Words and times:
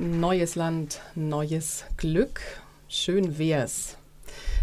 Neues 0.00 0.54
Land, 0.54 1.02
neues 1.14 1.84
Glück. 1.98 2.40
Schön 2.88 3.36
wär's. 3.36 3.98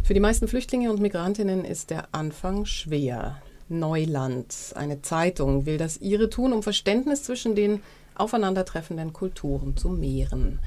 Für 0.03 0.15
die 0.15 0.19
meisten 0.19 0.47
Flüchtlinge 0.47 0.89
und 0.89 0.99
Migrantinnen 0.99 1.63
ist 1.63 1.91
der 1.91 2.07
Anfang 2.11 2.65
schwer. 2.65 3.39
Neuland, 3.69 4.73
eine 4.73 5.03
Zeitung, 5.03 5.67
will 5.67 5.77
das 5.77 5.99
ihre 5.99 6.31
tun, 6.31 6.53
um 6.53 6.63
Verständnis 6.63 7.21
zwischen 7.21 7.53
den 7.53 7.83
aufeinandertreffenden 8.15 9.13
Kulturen 9.13 9.77
zu 9.77 9.89
mehren. 9.89 10.57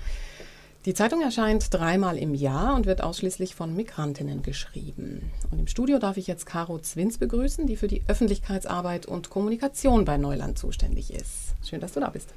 Die 0.85 0.95
Zeitung 0.95 1.21
erscheint 1.21 1.75
dreimal 1.75 2.17
im 2.17 2.37
Jahr 2.37 2.77
und 2.77 2.87
wird 2.87 3.03
ausschließlich 3.03 3.57
von 3.57 3.75
Migrantinnen 3.75 4.45
geschrieben. 4.45 5.33
Und 5.51 5.59
im 5.59 5.67
Studio 5.67 5.99
darf 5.99 6.17
ich 6.17 6.29
jetzt 6.29 6.47
Caro 6.47 6.79
Zwins 6.79 7.19
begrüßen, 7.19 7.67
die 7.67 7.77
für 7.77 7.89
die 7.89 8.05
Öffentlichkeitsarbeit 8.07 9.07
und 9.07 9.31
Kommunikation 9.31 10.05
bei 10.05 10.17
Neuland 10.17 10.61
zuständig 10.61 11.13
ist. 11.13 11.57
Schön, 11.69 11.81
dass 11.81 11.95
du 11.95 11.99
da 11.99 12.11
bist. 12.11 12.29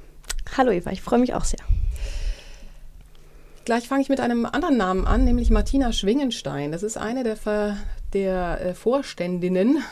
Hallo 0.56 0.72
Eva, 0.72 0.90
ich 0.90 1.00
freue 1.00 1.20
mich 1.20 1.32
auch 1.32 1.44
sehr. 1.44 1.60
Gleich 3.64 3.88
fange 3.88 4.02
ich 4.02 4.10
mit 4.10 4.20
einem 4.20 4.44
anderen 4.44 4.76
Namen 4.76 5.06
an, 5.06 5.24
nämlich 5.24 5.50
Martina 5.50 5.92
Schwingenstein. 5.92 6.70
Das 6.70 6.82
ist 6.82 6.98
eine 6.98 7.24
der, 7.24 7.36
Ver 7.36 7.78
der 8.12 8.60
äh, 8.60 8.74
Vorständinnen. 8.74 9.82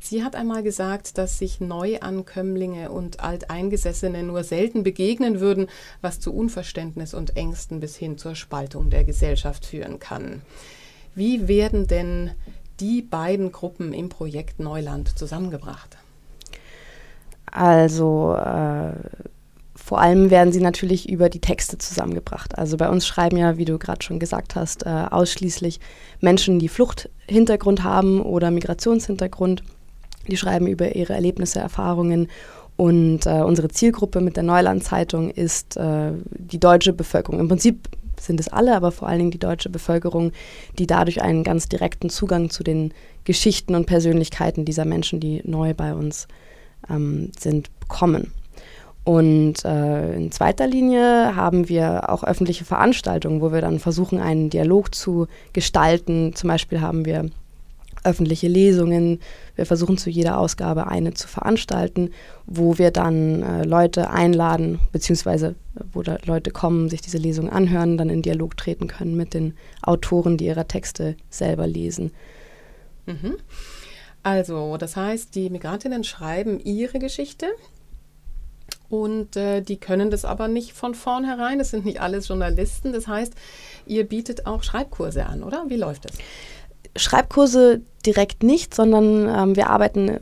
Sie 0.00 0.22
hat 0.22 0.36
einmal 0.36 0.62
gesagt, 0.62 1.16
dass 1.16 1.38
sich 1.38 1.58
Neuankömmlinge 1.58 2.90
und 2.90 3.20
Alteingesessene 3.20 4.22
nur 4.22 4.44
selten 4.44 4.82
begegnen 4.82 5.40
würden, 5.40 5.68
was 6.02 6.20
zu 6.20 6.34
Unverständnis 6.34 7.14
und 7.14 7.38
Ängsten 7.38 7.80
bis 7.80 7.96
hin 7.96 8.18
zur 8.18 8.34
Spaltung 8.34 8.90
der 8.90 9.04
Gesellschaft 9.04 9.64
führen 9.64 9.98
kann. 9.98 10.42
Wie 11.14 11.48
werden 11.48 11.86
denn 11.86 12.32
die 12.80 13.00
beiden 13.00 13.50
Gruppen 13.50 13.94
im 13.94 14.10
Projekt 14.10 14.60
Neuland 14.60 15.18
zusammengebracht? 15.18 15.96
Also 17.50 18.34
äh, 18.34 18.92
vor 19.86 20.00
allem 20.00 20.30
werden 20.30 20.52
sie 20.52 20.60
natürlich 20.60 21.08
über 21.08 21.28
die 21.28 21.38
Texte 21.38 21.78
zusammengebracht. 21.78 22.58
Also 22.58 22.76
bei 22.76 22.88
uns 22.88 23.06
schreiben 23.06 23.36
ja, 23.36 23.56
wie 23.56 23.64
du 23.64 23.78
gerade 23.78 24.02
schon 24.02 24.18
gesagt 24.18 24.56
hast, 24.56 24.84
äh, 24.84 24.88
ausschließlich 24.88 25.78
Menschen, 26.20 26.58
die 26.58 26.66
Fluchthintergrund 26.68 27.84
haben 27.84 28.20
oder 28.20 28.50
Migrationshintergrund. 28.50 29.62
Die 30.26 30.36
schreiben 30.36 30.66
über 30.66 30.96
ihre 30.96 31.12
Erlebnisse, 31.12 31.60
Erfahrungen. 31.60 32.26
Und 32.74 33.26
äh, 33.26 33.42
unsere 33.42 33.68
Zielgruppe 33.68 34.20
mit 34.20 34.34
der 34.34 34.42
Neuland-Zeitung 34.42 35.30
ist 35.30 35.76
äh, 35.76 36.10
die 36.30 36.58
deutsche 36.58 36.92
Bevölkerung. 36.92 37.38
Im 37.38 37.46
Prinzip 37.46 37.88
sind 38.20 38.40
es 38.40 38.48
alle, 38.48 38.74
aber 38.74 38.90
vor 38.90 39.06
allen 39.06 39.18
Dingen 39.20 39.30
die 39.30 39.38
deutsche 39.38 39.70
Bevölkerung, 39.70 40.32
die 40.80 40.88
dadurch 40.88 41.22
einen 41.22 41.44
ganz 41.44 41.68
direkten 41.68 42.10
Zugang 42.10 42.50
zu 42.50 42.64
den 42.64 42.92
Geschichten 43.22 43.76
und 43.76 43.86
Persönlichkeiten 43.86 44.64
dieser 44.64 44.84
Menschen, 44.84 45.20
die 45.20 45.42
neu 45.44 45.74
bei 45.74 45.94
uns 45.94 46.26
ähm, 46.90 47.30
sind, 47.38 47.70
bekommen. 47.78 48.32
Und 49.06 49.64
äh, 49.64 50.14
in 50.14 50.32
zweiter 50.32 50.66
Linie 50.66 51.36
haben 51.36 51.68
wir 51.68 52.10
auch 52.10 52.24
öffentliche 52.24 52.64
Veranstaltungen, 52.64 53.40
wo 53.40 53.52
wir 53.52 53.60
dann 53.60 53.78
versuchen, 53.78 54.18
einen 54.18 54.50
Dialog 54.50 54.92
zu 54.92 55.28
gestalten. 55.52 56.34
Zum 56.34 56.48
Beispiel 56.48 56.80
haben 56.80 57.04
wir 57.04 57.30
öffentliche 58.02 58.48
Lesungen. 58.48 59.20
Wir 59.54 59.64
versuchen 59.64 59.96
zu 59.96 60.10
jeder 60.10 60.38
Ausgabe 60.38 60.88
eine 60.88 61.14
zu 61.14 61.28
veranstalten, 61.28 62.10
wo 62.46 62.78
wir 62.78 62.90
dann 62.90 63.44
äh, 63.44 63.62
Leute 63.62 64.10
einladen, 64.10 64.80
beziehungsweise 64.90 65.54
wo 65.92 66.02
da 66.02 66.18
Leute 66.24 66.50
kommen, 66.50 66.88
sich 66.88 67.00
diese 67.00 67.18
Lesung 67.18 67.48
anhören, 67.48 67.98
dann 67.98 68.10
in 68.10 68.22
Dialog 68.22 68.56
treten 68.56 68.88
können 68.88 69.16
mit 69.16 69.34
den 69.34 69.54
Autoren, 69.82 70.36
die 70.36 70.46
ihre 70.46 70.66
Texte 70.66 71.14
selber 71.30 71.68
lesen. 71.68 72.10
Mhm. 73.06 73.36
Also, 74.24 74.76
das 74.78 74.96
heißt, 74.96 75.32
die 75.36 75.48
Migrantinnen 75.48 76.02
schreiben 76.02 76.58
ihre 76.58 76.98
Geschichte 76.98 77.46
und 78.88 79.36
äh, 79.36 79.60
die 79.60 79.76
können 79.76 80.10
das 80.10 80.24
aber 80.24 80.48
nicht 80.48 80.72
von 80.72 80.94
vornherein. 80.94 81.58
Das 81.58 81.70
sind 81.70 81.84
nicht 81.84 82.00
alles 82.00 82.28
Journalisten. 82.28 82.92
Das 82.92 83.08
heißt, 83.08 83.34
ihr 83.86 84.04
bietet 84.04 84.46
auch 84.46 84.62
Schreibkurse 84.62 85.26
an, 85.26 85.42
oder? 85.42 85.64
Wie 85.68 85.76
läuft 85.76 86.04
das? 86.04 86.12
Schreibkurse 86.94 87.82
direkt 88.04 88.42
nicht, 88.42 88.74
sondern 88.74 89.28
ähm, 89.28 89.56
wir 89.56 89.68
arbeiten 89.70 90.18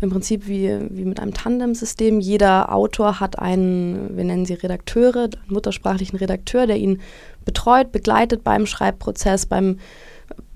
im 0.00 0.10
Prinzip 0.10 0.46
wie, 0.46 0.78
wie 0.90 1.04
mit 1.04 1.20
einem 1.20 1.34
Tandem-System. 1.34 2.20
Jeder 2.20 2.72
Autor 2.72 3.20
hat 3.20 3.38
einen, 3.38 4.16
wir 4.16 4.24
nennen 4.24 4.44
sie 4.44 4.54
Redakteure, 4.54 5.24
einen 5.24 5.32
muttersprachlichen 5.48 6.18
Redakteur, 6.18 6.66
der 6.66 6.76
ihn 6.76 7.00
betreut, 7.44 7.92
begleitet 7.92 8.44
beim 8.44 8.66
Schreibprozess, 8.66 9.46
beim 9.46 9.78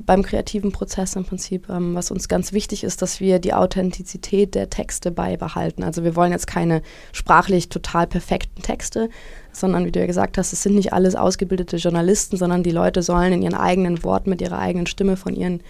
beim 0.06 0.22
kreativen 0.22 0.72
Prozess 0.72 1.16
im 1.16 1.24
Prinzip, 1.24 1.68
ähm, 1.68 1.94
was 1.94 2.10
uns 2.10 2.28
ganz 2.28 2.52
wichtig 2.52 2.84
ist, 2.84 3.02
dass 3.02 3.20
wir 3.20 3.38
die 3.38 3.54
Authentizität 3.54 4.54
der 4.54 4.70
Texte 4.70 5.10
beibehalten. 5.10 5.82
Also 5.82 6.04
wir 6.04 6.16
wollen 6.16 6.32
jetzt 6.32 6.46
keine 6.46 6.82
sprachlich 7.12 7.68
total 7.68 8.06
perfekten 8.06 8.62
Texte, 8.62 9.08
sondern 9.52 9.84
wie 9.84 9.92
du 9.92 10.00
ja 10.00 10.06
gesagt 10.06 10.38
hast, 10.38 10.52
es 10.52 10.62
sind 10.62 10.74
nicht 10.74 10.92
alles 10.92 11.14
ausgebildete 11.14 11.76
Journalisten, 11.76 12.36
sondern 12.36 12.62
die 12.62 12.70
Leute 12.70 13.02
sollen 13.02 13.32
in 13.32 13.42
ihren 13.42 13.54
eigenen 13.54 14.02
Worten, 14.04 14.30
mit 14.30 14.40
ihrer 14.40 14.58
eigenen 14.58 14.86
Stimme 14.86 15.16
von 15.16 15.34
ihren 15.34 15.62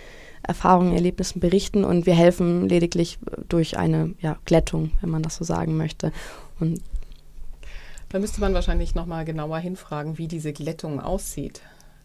Erfahrungen, 0.43 0.95
Erlebnissen 0.95 1.41
berichten 1.41 1.85
und 1.85 2.05
wir 2.07 2.15
helfen 2.15 2.69
lediglich 2.69 3.19
durch 3.49 3.79
eine 3.79 4.15
ja, 4.21 4.39
Glättung, 4.45 4.91
wenn 5.01 5.11
man 5.11 5.23
das 5.23 5.37
so 5.37 5.45
sagen 5.45 5.77
möchte. 5.77 6.13
Und 6.59 6.81
da 8.09 8.19
müsste 8.19 8.41
man 8.41 8.53
wahrscheinlich 8.53 8.95
nochmal 8.95 9.25
genauer 9.25 9.59
hinfragen, 9.59 10.19
wie 10.19 10.27
diese 10.27 10.53
Glättung 10.53 11.01
aussieht 11.01 11.63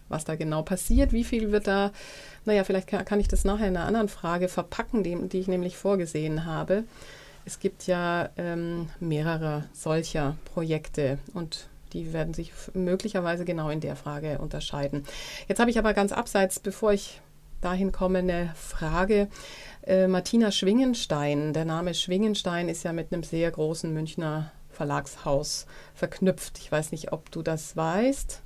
was 0.10 0.26
da 0.26 0.36
genau 0.36 0.62
passiert, 0.62 1.14
wie 1.14 1.24
viel 1.24 1.52
wird 1.52 1.68
da, 1.68 1.92
naja, 2.46 2.64
vielleicht 2.64 2.88
kann, 2.88 3.20
ich 3.20 3.28
das 3.28 3.44
nachher 3.44 3.68
in 3.68 3.78
einer 3.78 3.86
anderen 3.86 4.10
Frage 4.10 4.48
verpacken, 4.48 5.04
die, 5.04 5.16
die 5.28 5.40
ich 5.40 5.48
nämlich 5.48 5.78
vorgesehen 5.78 6.46
habe. 6.46 6.84
Es 7.46 7.60
gibt 7.60 7.88
ja 7.88 8.30
ähm, 8.38 8.90
mehrere 9.00 9.66
solcher 9.74 10.38
Projekte 10.54 11.18
und 11.34 11.68
die 11.94 12.12
werden 12.12 12.34
sich 12.34 12.52
möglicherweise 12.74 13.46
genau 13.46 13.70
in 13.70 13.80
der 13.80 13.96
Frage 13.96 14.40
unterscheiden. 14.40 15.06
Jetzt 15.48 15.60
habe 15.60 15.72
ich 15.72 15.80
aber 15.80 15.94
ganz 15.94 16.12
abseits, 16.12 16.60
bevor 16.60 16.92
ich 16.92 17.22
dahin 17.62 17.92
komme, 17.92 18.20
eine 18.20 18.54
Frage. 18.56 19.30
Äh, 19.84 20.08
Martina 20.08 20.52
Schwingenstein, 20.52 21.54
der 21.54 21.66
Name 21.66 21.94
Schwingenstein 21.94 22.70
ist 22.70 22.84
ja 22.84 22.94
mit 22.94 23.14
einem 23.14 23.24
sehr 23.24 23.50
großen 23.50 23.94
Münchner 23.94 24.52
Verlagshaus 24.70 25.66
verknüpft. 25.96 26.60
Ich 26.60 26.72
weiß 26.72 26.92
nicht, 26.92 27.12
ob 27.12 27.32
du 27.32 27.42
das 27.42 27.76
weißt 27.76 28.44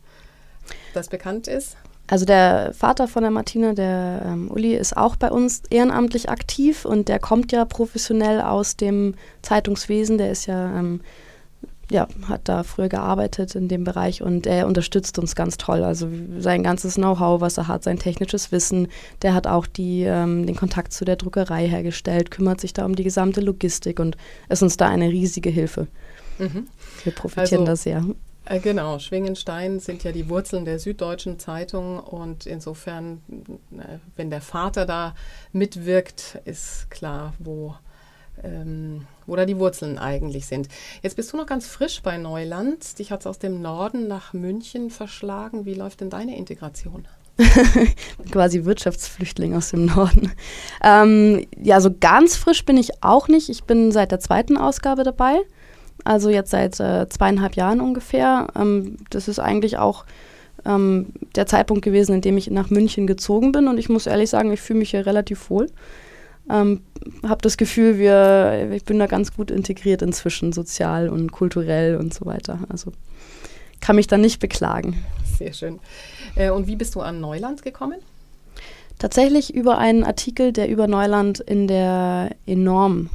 das 0.93 1.09
bekannt 1.09 1.47
ist? 1.47 1.77
Also 2.11 2.25
der 2.25 2.73
Vater 2.73 3.07
von 3.07 3.21
der 3.21 3.31
Martina, 3.31 3.71
der 3.71 4.23
ähm, 4.25 4.51
Uli, 4.51 4.75
ist 4.75 4.97
auch 4.97 5.15
bei 5.15 5.31
uns 5.31 5.63
ehrenamtlich 5.69 6.29
aktiv 6.29 6.83
und 6.83 7.07
der 7.07 7.19
kommt 7.19 7.53
ja 7.53 7.63
professionell 7.63 8.41
aus 8.41 8.75
dem 8.75 9.15
Zeitungswesen. 9.43 10.17
Der 10.17 10.29
ist 10.29 10.45
ja, 10.45 10.77
ähm, 10.77 10.99
ja, 11.89 12.09
hat 12.27 12.41
da 12.49 12.63
früher 12.63 12.89
gearbeitet 12.89 13.55
in 13.55 13.69
dem 13.69 13.85
Bereich 13.85 14.21
und 14.21 14.45
er 14.45 14.67
unterstützt 14.67 15.19
uns 15.19 15.35
ganz 15.35 15.55
toll. 15.55 15.85
Also 15.85 16.09
sein 16.37 16.63
ganzes 16.63 16.95
Know-how, 16.95 17.39
was 17.39 17.57
er 17.57 17.69
hat, 17.69 17.85
sein 17.85 17.97
technisches 17.97 18.51
Wissen, 18.51 18.89
der 19.21 19.33
hat 19.33 19.47
auch 19.47 19.65
die, 19.65 20.03
ähm, 20.03 20.45
den 20.45 20.57
Kontakt 20.57 20.91
zu 20.91 21.05
der 21.05 21.15
Druckerei 21.15 21.65
hergestellt, 21.65 22.29
kümmert 22.29 22.59
sich 22.59 22.73
da 22.73 22.83
um 22.83 22.95
die 22.95 23.05
gesamte 23.05 23.39
Logistik 23.39 24.01
und 24.01 24.17
ist 24.49 24.63
uns 24.63 24.75
da 24.75 24.89
eine 24.89 25.07
riesige 25.07 25.49
Hilfe. 25.49 25.87
Mhm. 26.39 26.67
Wir 27.05 27.13
profitieren 27.13 27.61
also, 27.61 27.65
da 27.65 27.75
sehr. 27.77 28.05
Äh, 28.45 28.59
genau, 28.59 28.97
Schwingenstein 28.99 29.79
sind 29.79 30.03
ja 30.03 30.11
die 30.11 30.27
Wurzeln 30.27 30.65
der 30.65 30.79
Süddeutschen 30.79 31.37
Zeitung 31.37 31.99
und 31.99 32.45
insofern, 32.47 33.21
äh, 33.77 33.99
wenn 34.15 34.29
der 34.29 34.41
Vater 34.41 34.85
da 34.85 35.13
mitwirkt, 35.51 36.39
ist 36.45 36.89
klar, 36.89 37.33
wo, 37.37 37.75
ähm, 38.43 39.05
wo 39.27 39.35
da 39.35 39.45
die 39.45 39.59
Wurzeln 39.59 39.99
eigentlich 39.99 40.47
sind. 40.47 40.69
Jetzt 41.03 41.15
bist 41.15 41.31
du 41.31 41.37
noch 41.37 41.45
ganz 41.45 41.67
frisch 41.67 42.01
bei 42.01 42.17
Neuland. 42.17 42.97
Dich 42.97 43.11
hat 43.11 43.21
es 43.21 43.27
aus 43.27 43.37
dem 43.37 43.61
Norden 43.61 44.07
nach 44.07 44.33
München 44.33 44.89
verschlagen. 44.89 45.65
Wie 45.65 45.75
läuft 45.75 46.01
denn 46.01 46.09
deine 46.09 46.35
Integration? 46.35 47.07
Quasi 48.31 48.65
Wirtschaftsflüchtling 48.65 49.55
aus 49.55 49.69
dem 49.69 49.85
Norden. 49.85 50.31
Ähm, 50.83 51.45
ja, 51.61 51.79
so 51.79 51.91
ganz 51.99 52.35
frisch 52.35 52.65
bin 52.65 52.77
ich 52.77 53.03
auch 53.03 53.27
nicht. 53.27 53.49
Ich 53.49 53.63
bin 53.65 53.91
seit 53.91 54.11
der 54.11 54.19
zweiten 54.19 54.57
Ausgabe 54.57 55.03
dabei 55.03 55.41
also 56.03 56.29
jetzt 56.29 56.51
seit 56.51 56.79
äh, 56.79 57.07
zweieinhalb 57.09 57.55
Jahren 57.55 57.81
ungefähr. 57.81 58.47
Ähm, 58.55 58.97
das 59.09 59.27
ist 59.27 59.39
eigentlich 59.39 59.77
auch 59.77 60.05
ähm, 60.65 61.07
der 61.35 61.45
Zeitpunkt 61.45 61.83
gewesen, 61.83 62.15
in 62.15 62.21
dem 62.21 62.37
ich 62.37 62.49
nach 62.49 62.69
München 62.69 63.07
gezogen 63.07 63.51
bin 63.51 63.67
und 63.67 63.77
ich 63.77 63.89
muss 63.89 64.07
ehrlich 64.07 64.29
sagen, 64.29 64.51
ich 64.51 64.61
fühle 64.61 64.79
mich 64.79 64.91
hier 64.91 65.05
relativ 65.05 65.49
wohl. 65.49 65.67
Ähm, 66.49 66.81
habe 67.23 67.41
das 67.41 67.57
Gefühl, 67.57 67.97
wir, 67.99 68.71
ich 68.71 68.83
bin 68.83 68.99
da 68.99 69.07
ganz 69.07 69.33
gut 69.33 69.51
integriert 69.51 70.01
inzwischen, 70.01 70.53
sozial 70.53 71.09
und 71.09 71.31
kulturell 71.31 71.95
und 71.95 72.13
so 72.13 72.25
weiter. 72.25 72.59
Also 72.69 72.91
kann 73.79 73.95
mich 73.95 74.07
da 74.07 74.17
nicht 74.17 74.39
beklagen. 74.39 75.03
Sehr 75.37 75.53
schön. 75.53 75.79
Äh, 76.35 76.49
und 76.49 76.67
wie 76.67 76.75
bist 76.75 76.95
du 76.95 77.01
an 77.01 77.19
Neuland 77.19 77.63
gekommen? 77.63 77.99
Tatsächlich 78.99 79.53
über 79.53 79.77
einen 79.77 80.03
Artikel, 80.03 80.51
der 80.51 80.69
über 80.69 80.87
Neuland 80.87 81.39
in 81.39 81.67
der 81.67 82.35
Enorm 82.45 83.09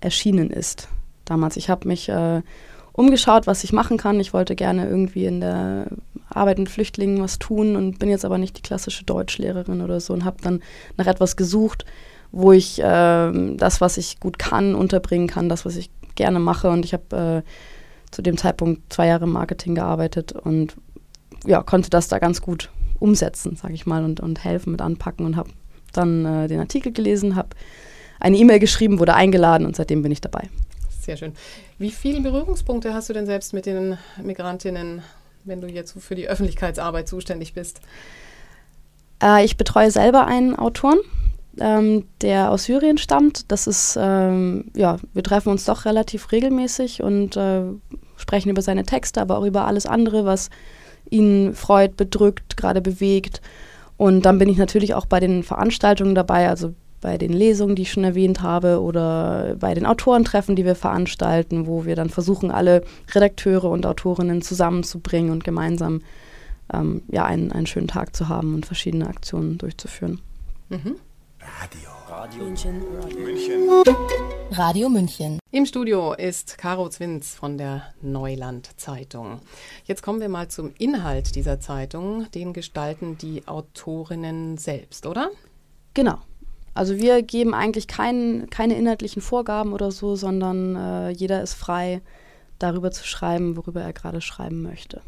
erschienen 0.00 0.50
ist 0.50 0.88
damals. 1.32 1.56
Ich 1.56 1.70
habe 1.70 1.88
mich 1.88 2.08
äh, 2.08 2.42
umgeschaut, 2.92 3.46
was 3.46 3.64
ich 3.64 3.72
machen 3.72 3.96
kann. 3.96 4.20
Ich 4.20 4.32
wollte 4.32 4.54
gerne 4.54 4.86
irgendwie 4.86 5.24
in 5.24 5.40
der 5.40 5.86
Arbeit 6.28 6.58
mit 6.58 6.68
Flüchtlingen 6.68 7.22
was 7.22 7.38
tun 7.38 7.76
und 7.76 7.98
bin 7.98 8.10
jetzt 8.10 8.24
aber 8.24 8.38
nicht 8.38 8.56
die 8.58 8.62
klassische 8.62 9.04
Deutschlehrerin 9.04 9.80
oder 9.80 10.00
so 10.00 10.12
und 10.12 10.24
habe 10.24 10.36
dann 10.42 10.60
nach 10.96 11.06
etwas 11.06 11.36
gesucht, 11.36 11.84
wo 12.30 12.52
ich 12.52 12.78
äh, 12.80 13.56
das, 13.56 13.80
was 13.80 13.96
ich 13.96 14.20
gut 14.20 14.38
kann, 14.38 14.74
unterbringen 14.74 15.26
kann, 15.26 15.48
das, 15.48 15.64
was 15.64 15.76
ich 15.76 15.90
gerne 16.14 16.38
mache. 16.38 16.70
Und 16.70 16.84
ich 16.84 16.92
habe 16.92 17.42
äh, 17.44 18.10
zu 18.10 18.22
dem 18.22 18.36
Zeitpunkt 18.36 18.92
zwei 18.92 19.06
Jahre 19.06 19.24
im 19.24 19.32
Marketing 19.32 19.74
gearbeitet 19.74 20.32
und 20.32 20.76
ja, 21.46 21.62
konnte 21.62 21.90
das 21.90 22.08
da 22.08 22.18
ganz 22.18 22.40
gut 22.42 22.70
umsetzen, 22.98 23.56
sage 23.56 23.74
ich 23.74 23.86
mal, 23.86 24.04
und, 24.04 24.20
und 24.20 24.44
helfen 24.44 24.70
mit 24.70 24.80
anpacken 24.80 25.26
und 25.26 25.36
habe 25.36 25.50
dann 25.92 26.24
äh, 26.24 26.48
den 26.48 26.60
Artikel 26.60 26.92
gelesen, 26.92 27.36
habe 27.36 27.50
eine 28.20 28.36
E-Mail 28.36 28.60
geschrieben, 28.60 29.00
wurde 29.00 29.14
eingeladen 29.14 29.66
und 29.66 29.74
seitdem 29.74 30.02
bin 30.02 30.12
ich 30.12 30.20
dabei. 30.20 30.48
Sehr 31.02 31.16
schön. 31.16 31.32
Wie 31.78 31.90
viele 31.90 32.20
Berührungspunkte 32.20 32.94
hast 32.94 33.08
du 33.08 33.12
denn 33.12 33.26
selbst 33.26 33.52
mit 33.52 33.66
den 33.66 33.98
Migrantinnen, 34.22 35.02
wenn 35.42 35.60
du 35.60 35.66
jetzt 35.66 35.96
für 35.98 36.14
die 36.14 36.28
Öffentlichkeitsarbeit 36.28 37.08
zuständig 37.08 37.54
bist? 37.54 37.80
Äh, 39.20 39.44
ich 39.44 39.56
betreue 39.56 39.90
selber 39.90 40.28
einen 40.28 40.54
Autoren, 40.54 41.00
ähm, 41.58 42.06
der 42.20 42.52
aus 42.52 42.64
Syrien 42.64 42.98
stammt. 42.98 43.50
Das 43.50 43.66
ist, 43.66 43.98
ähm, 44.00 44.70
ja, 44.76 44.98
wir 45.12 45.24
treffen 45.24 45.48
uns 45.48 45.64
doch 45.64 45.86
relativ 45.86 46.30
regelmäßig 46.30 47.02
und 47.02 47.36
äh, 47.36 47.62
sprechen 48.16 48.50
über 48.50 48.62
seine 48.62 48.84
Texte, 48.84 49.20
aber 49.20 49.38
auch 49.38 49.44
über 49.44 49.66
alles 49.66 49.86
andere, 49.86 50.24
was 50.24 50.50
ihn 51.10 51.52
freut, 51.52 51.96
bedrückt, 51.96 52.56
gerade 52.56 52.80
bewegt. 52.80 53.42
Und 53.96 54.22
dann 54.22 54.38
bin 54.38 54.48
ich 54.48 54.56
natürlich 54.56 54.94
auch 54.94 55.06
bei 55.06 55.18
den 55.18 55.42
Veranstaltungen 55.42 56.14
dabei, 56.14 56.48
also 56.48 56.74
bei 57.02 57.18
den 57.18 57.34
Lesungen, 57.34 57.76
die 57.76 57.82
ich 57.82 57.92
schon 57.92 58.04
erwähnt 58.04 58.40
habe, 58.40 58.80
oder 58.80 59.56
bei 59.58 59.74
den 59.74 59.84
Autorentreffen, 59.84 60.56
die 60.56 60.64
wir 60.64 60.74
veranstalten, 60.74 61.66
wo 61.66 61.84
wir 61.84 61.96
dann 61.96 62.08
versuchen, 62.08 62.50
alle 62.50 62.82
Redakteure 63.14 63.64
und 63.64 63.84
Autorinnen 63.84 64.40
zusammenzubringen 64.40 65.30
und 65.30 65.44
gemeinsam 65.44 66.00
ähm, 66.72 67.02
ja, 67.08 67.26
einen, 67.26 67.52
einen 67.52 67.66
schönen 67.66 67.88
Tag 67.88 68.16
zu 68.16 68.30
haben 68.30 68.54
und 68.54 68.64
verschiedene 68.64 69.06
Aktionen 69.06 69.58
durchzuführen. 69.58 70.22
Mhm. 70.70 70.96
Radio. 71.60 71.90
Radio 72.08 72.44
München. 72.44 72.82
Radio 73.00 73.20
München. 73.20 73.68
Radio 74.50 74.88
München. 74.90 75.38
Im 75.50 75.66
Studio 75.66 76.12
ist 76.12 76.58
Caro 76.58 76.88
Zwins 76.90 77.34
von 77.34 77.56
der 77.56 77.82
Neuland 78.02 78.68
Zeitung. 78.78 79.40
Jetzt 79.84 80.02
kommen 80.02 80.20
wir 80.20 80.28
mal 80.28 80.48
zum 80.48 80.72
Inhalt 80.78 81.34
dieser 81.34 81.58
Zeitung. 81.58 82.30
Den 82.32 82.52
gestalten 82.52 83.16
die 83.16 83.48
Autorinnen 83.48 84.58
selbst, 84.58 85.06
oder? 85.06 85.30
Genau. 85.94 86.18
Also 86.74 86.96
wir 86.98 87.22
geben 87.22 87.54
eigentlich 87.54 87.86
kein, 87.86 88.48
keine 88.50 88.76
inhaltlichen 88.76 89.20
Vorgaben 89.20 89.72
oder 89.72 89.90
so, 89.90 90.16
sondern 90.16 90.76
äh, 90.76 91.10
jeder 91.10 91.42
ist 91.42 91.54
frei, 91.54 92.00
darüber 92.58 92.90
zu 92.90 93.06
schreiben, 93.06 93.56
worüber 93.56 93.82
er 93.82 93.92
gerade 93.92 94.20
schreiben 94.20 94.62
möchte. 94.62 95.02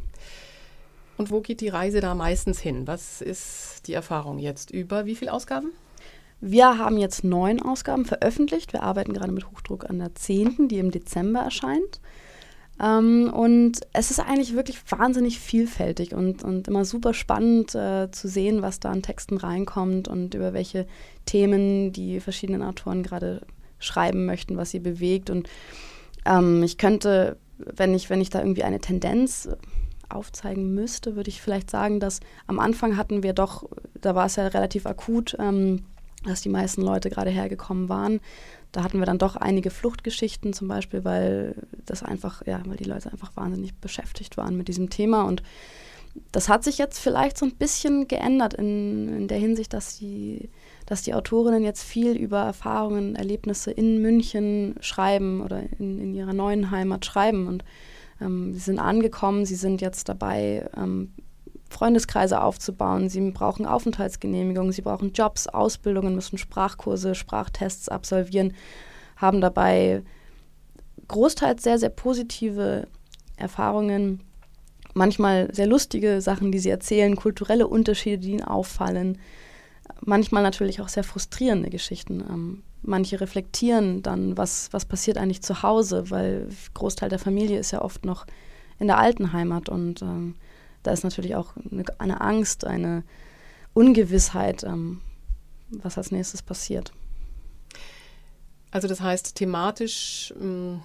Und 1.16 1.30
wo 1.30 1.40
geht 1.40 1.60
die 1.60 1.68
Reise 1.68 2.00
da 2.00 2.14
meistens 2.14 2.58
hin? 2.58 2.86
Was 2.86 3.20
ist 3.20 3.82
die 3.86 3.92
Erfahrung 3.94 4.38
jetzt 4.38 4.70
über 4.70 5.06
wie 5.06 5.14
viele 5.14 5.32
Ausgaben? 5.32 5.70
Wir 6.40 6.76
haben 6.76 6.98
jetzt 6.98 7.24
neun 7.24 7.62
Ausgaben 7.62 8.04
veröffentlicht. 8.04 8.72
Wir 8.72 8.82
arbeiten 8.82 9.14
gerade 9.14 9.32
mit 9.32 9.50
Hochdruck 9.50 9.88
an 9.88 9.98
der 9.98 10.14
zehnten, 10.14 10.68
die 10.68 10.78
im 10.78 10.90
Dezember 10.90 11.40
erscheint. 11.40 12.00
Ähm, 12.80 13.32
und 13.32 13.80
es 13.92 14.10
ist 14.10 14.20
eigentlich 14.20 14.54
wirklich 14.54 14.80
wahnsinnig 14.90 15.38
vielfältig 15.38 16.14
und, 16.14 16.42
und 16.42 16.68
immer 16.68 16.84
super 16.84 17.14
spannend 17.14 17.74
äh, 17.74 18.10
zu 18.10 18.28
sehen, 18.28 18.62
was 18.62 18.80
da 18.80 18.90
an 18.90 19.02
Texten 19.02 19.36
reinkommt 19.36 20.08
und 20.08 20.34
über 20.34 20.52
welche 20.52 20.86
Themen 21.24 21.92
die 21.92 22.20
verschiedenen 22.20 22.62
Autoren 22.62 23.02
gerade 23.02 23.42
schreiben 23.78 24.26
möchten, 24.26 24.56
was 24.56 24.70
sie 24.70 24.80
bewegt. 24.80 25.30
Und 25.30 25.48
ähm, 26.24 26.62
ich 26.62 26.78
könnte, 26.78 27.36
wenn 27.58 27.94
ich, 27.94 28.10
wenn 28.10 28.20
ich 28.20 28.30
da 28.30 28.40
irgendwie 28.40 28.64
eine 28.64 28.80
Tendenz 28.80 29.48
aufzeigen 30.08 30.74
müsste, 30.74 31.16
würde 31.16 31.30
ich 31.30 31.40
vielleicht 31.40 31.70
sagen, 31.70 32.00
dass 32.00 32.20
am 32.46 32.58
Anfang 32.58 32.96
hatten 32.96 33.22
wir 33.22 33.32
doch, 33.32 33.68
da 34.00 34.14
war 34.14 34.26
es 34.26 34.36
ja 34.36 34.46
relativ 34.48 34.86
akut, 34.86 35.36
ähm, 35.38 35.84
dass 36.24 36.42
die 36.42 36.48
meisten 36.48 36.82
Leute 36.82 37.10
gerade 37.10 37.30
hergekommen 37.30 37.88
waren. 37.88 38.20
Da 38.74 38.82
hatten 38.82 38.98
wir 38.98 39.06
dann 39.06 39.18
doch 39.18 39.36
einige 39.36 39.70
Fluchtgeschichten 39.70 40.52
zum 40.52 40.66
Beispiel, 40.66 41.04
weil 41.04 41.54
das 41.86 42.02
einfach, 42.02 42.44
ja, 42.44 42.60
weil 42.66 42.76
die 42.76 42.82
Leute 42.82 43.12
einfach 43.12 43.30
wahnsinnig 43.36 43.72
beschäftigt 43.76 44.36
waren 44.36 44.56
mit 44.56 44.66
diesem 44.66 44.90
Thema. 44.90 45.22
Und 45.22 45.44
das 46.32 46.48
hat 46.48 46.64
sich 46.64 46.76
jetzt 46.76 46.98
vielleicht 46.98 47.38
so 47.38 47.46
ein 47.46 47.54
bisschen 47.54 48.08
geändert 48.08 48.52
in, 48.52 49.16
in 49.16 49.28
der 49.28 49.38
Hinsicht, 49.38 49.72
dass 49.72 49.96
die, 49.98 50.50
dass 50.86 51.02
die 51.02 51.14
Autorinnen 51.14 51.62
jetzt 51.62 51.84
viel 51.84 52.16
über 52.16 52.40
Erfahrungen, 52.40 53.14
Erlebnisse 53.14 53.70
in 53.70 54.02
München 54.02 54.74
schreiben 54.80 55.40
oder 55.40 55.62
in, 55.78 56.00
in 56.00 56.12
ihrer 56.12 56.32
neuen 56.32 56.72
Heimat 56.72 57.06
schreiben. 57.06 57.46
Und 57.46 57.64
ähm, 58.20 58.54
sie 58.54 58.58
sind 58.58 58.80
angekommen, 58.80 59.46
sie 59.46 59.54
sind 59.54 59.82
jetzt 59.82 60.08
dabei, 60.08 60.68
ähm, 60.76 61.12
Freundeskreise 61.68 62.40
aufzubauen. 62.42 63.08
Sie 63.08 63.30
brauchen 63.30 63.66
Aufenthaltsgenehmigungen, 63.66 64.72
sie 64.72 64.82
brauchen 64.82 65.12
Jobs, 65.12 65.46
Ausbildungen, 65.46 66.14
müssen 66.14 66.38
Sprachkurse, 66.38 67.14
Sprachtests 67.14 67.88
absolvieren, 67.88 68.54
haben 69.16 69.40
dabei 69.40 70.02
großteils 71.08 71.62
sehr, 71.62 71.78
sehr 71.78 71.90
positive 71.90 72.86
Erfahrungen, 73.36 74.20
manchmal 74.94 75.52
sehr 75.52 75.66
lustige 75.66 76.20
Sachen, 76.20 76.52
die 76.52 76.58
sie 76.58 76.70
erzählen, 76.70 77.16
kulturelle 77.16 77.66
Unterschiede, 77.66 78.18
die 78.18 78.30
ihnen 78.32 78.44
auffallen, 78.44 79.18
manchmal 80.00 80.42
natürlich 80.42 80.80
auch 80.80 80.88
sehr 80.88 81.04
frustrierende 81.04 81.70
Geschichten. 81.70 82.20
Ähm, 82.20 82.62
manche 82.82 83.20
reflektieren 83.20 84.02
dann, 84.02 84.36
was, 84.36 84.68
was 84.72 84.84
passiert 84.84 85.18
eigentlich 85.18 85.42
zu 85.42 85.62
Hause, 85.62 86.10
weil 86.10 86.48
Großteil 86.74 87.08
der 87.08 87.18
Familie 87.18 87.58
ist 87.58 87.72
ja 87.72 87.82
oft 87.82 88.04
noch 88.04 88.26
in 88.78 88.86
der 88.86 88.98
alten 88.98 89.32
Heimat 89.32 89.68
und 89.68 90.02
ähm, 90.02 90.34
da 90.84 90.92
ist 90.92 91.02
natürlich 91.02 91.34
auch 91.34 91.54
eine, 91.70 91.82
eine 91.98 92.20
Angst, 92.20 92.64
eine 92.64 93.02
Ungewissheit, 93.72 94.62
ähm, 94.62 95.00
was 95.70 95.98
als 95.98 96.12
nächstes 96.12 96.42
passiert. 96.42 96.92
Also 98.70 98.86
das 98.86 99.00
heißt, 99.00 99.34
thematisch 99.34 100.32
ähm, 100.40 100.82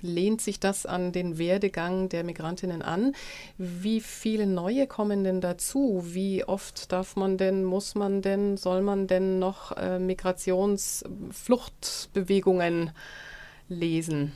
lehnt 0.00 0.40
sich 0.40 0.60
das 0.60 0.86
an 0.86 1.10
den 1.12 1.36
Werdegang 1.38 2.08
der 2.08 2.24
Migrantinnen 2.24 2.82
an. 2.82 3.14
Wie 3.58 4.00
viele 4.00 4.46
neue 4.46 4.86
kommen 4.86 5.24
denn 5.24 5.40
dazu? 5.40 6.04
Wie 6.06 6.44
oft 6.44 6.92
darf 6.92 7.16
man 7.16 7.38
denn, 7.38 7.64
muss 7.64 7.94
man 7.94 8.22
denn, 8.22 8.56
soll 8.56 8.82
man 8.82 9.06
denn 9.06 9.38
noch 9.38 9.76
äh, 9.76 9.98
Migrationsfluchtbewegungen 9.98 12.90
lesen? 13.68 14.32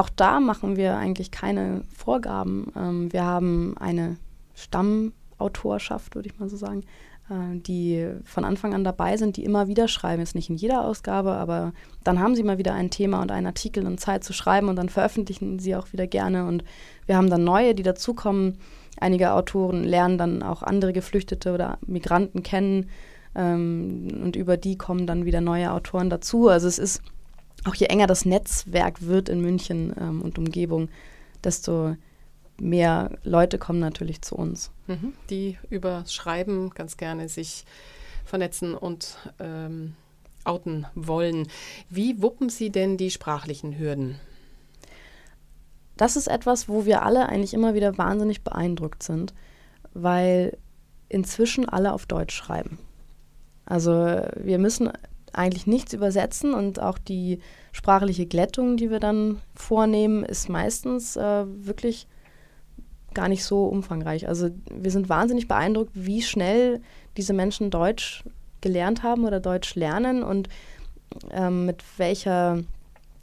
Auch 0.00 0.08
da 0.08 0.40
machen 0.40 0.78
wir 0.78 0.96
eigentlich 0.96 1.30
keine 1.30 1.82
Vorgaben. 1.94 2.72
Ähm, 2.74 3.12
wir 3.12 3.22
haben 3.22 3.76
eine 3.78 4.16
Stammautorschaft, 4.54 6.14
würde 6.14 6.26
ich 6.26 6.38
mal 6.38 6.48
so 6.48 6.56
sagen, 6.56 6.84
äh, 7.28 7.58
die 7.58 8.08
von 8.24 8.46
Anfang 8.46 8.72
an 8.72 8.82
dabei 8.82 9.18
sind, 9.18 9.36
die 9.36 9.44
immer 9.44 9.68
wieder 9.68 9.88
schreiben. 9.88 10.22
Ist 10.22 10.34
nicht 10.34 10.48
in 10.48 10.56
jeder 10.56 10.86
Ausgabe, 10.86 11.32
aber 11.32 11.74
dann 12.02 12.18
haben 12.18 12.34
sie 12.34 12.42
mal 12.42 12.56
wieder 12.56 12.72
ein 12.72 12.88
Thema 12.88 13.20
und 13.20 13.30
einen 13.30 13.48
Artikel 13.48 13.86
und 13.86 14.00
Zeit 14.00 14.24
zu 14.24 14.32
schreiben 14.32 14.70
und 14.70 14.76
dann 14.76 14.88
veröffentlichen 14.88 15.58
sie 15.58 15.76
auch 15.76 15.92
wieder 15.92 16.06
gerne. 16.06 16.46
Und 16.46 16.64
wir 17.04 17.18
haben 17.18 17.28
dann 17.28 17.44
neue, 17.44 17.74
die 17.74 17.82
dazukommen. 17.82 18.56
Einige 18.98 19.34
Autoren 19.34 19.84
lernen 19.84 20.16
dann 20.16 20.42
auch 20.42 20.62
andere 20.62 20.94
Geflüchtete 20.94 21.52
oder 21.52 21.76
Migranten 21.86 22.42
kennen 22.42 22.88
ähm, 23.34 24.08
und 24.22 24.34
über 24.34 24.56
die 24.56 24.78
kommen 24.78 25.06
dann 25.06 25.26
wieder 25.26 25.42
neue 25.42 25.70
Autoren 25.70 26.08
dazu. 26.08 26.48
Also 26.48 26.68
es 26.68 26.78
ist 26.78 27.02
auch 27.64 27.74
je 27.74 27.86
enger 27.86 28.06
das 28.06 28.24
Netzwerk 28.24 29.02
wird 29.02 29.28
in 29.28 29.40
München 29.40 29.94
ähm, 29.98 30.22
und 30.22 30.38
Umgebung, 30.38 30.88
desto 31.44 31.96
mehr 32.60 33.18
Leute 33.22 33.58
kommen 33.58 33.80
natürlich 33.80 34.22
zu 34.22 34.36
uns. 34.36 34.70
Mhm. 34.86 35.14
Die 35.30 35.58
über 35.68 36.04
Schreiben 36.06 36.70
ganz 36.70 36.96
gerne 36.96 37.28
sich 37.28 37.64
vernetzen 38.24 38.74
und 38.74 39.16
ähm, 39.38 39.94
outen 40.44 40.86
wollen. 40.94 41.48
Wie 41.88 42.22
wuppen 42.22 42.48
Sie 42.48 42.70
denn 42.70 42.96
die 42.96 43.10
sprachlichen 43.10 43.78
Hürden? 43.78 44.18
Das 45.96 46.16
ist 46.16 46.28
etwas, 46.28 46.68
wo 46.68 46.86
wir 46.86 47.02
alle 47.02 47.28
eigentlich 47.28 47.52
immer 47.52 47.74
wieder 47.74 47.98
wahnsinnig 47.98 48.42
beeindruckt 48.42 49.02
sind, 49.02 49.34
weil 49.92 50.56
inzwischen 51.08 51.68
alle 51.68 51.92
auf 51.92 52.06
Deutsch 52.06 52.34
schreiben. 52.34 52.78
Also 53.66 53.92
wir 54.36 54.58
müssen 54.58 54.90
eigentlich 55.32 55.66
nichts 55.66 55.92
übersetzen 55.92 56.54
und 56.54 56.80
auch 56.80 56.98
die 56.98 57.40
sprachliche 57.72 58.26
Glättung, 58.26 58.76
die 58.76 58.90
wir 58.90 59.00
dann 59.00 59.40
vornehmen, 59.54 60.24
ist 60.24 60.48
meistens 60.48 61.16
äh, 61.16 61.44
wirklich 61.46 62.06
gar 63.14 63.28
nicht 63.28 63.44
so 63.44 63.66
umfangreich. 63.66 64.28
Also 64.28 64.50
wir 64.70 64.90
sind 64.90 65.08
wahnsinnig 65.08 65.48
beeindruckt, 65.48 65.90
wie 65.94 66.22
schnell 66.22 66.80
diese 67.16 67.32
Menschen 67.32 67.70
Deutsch 67.70 68.24
gelernt 68.60 69.02
haben 69.02 69.24
oder 69.24 69.40
Deutsch 69.40 69.74
lernen 69.74 70.22
und 70.22 70.48
ähm, 71.30 71.66
mit 71.66 71.82
welcher 71.96 72.62